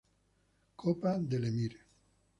Copa 0.77 1.15
del 1.19 1.43
Emir 1.45 1.79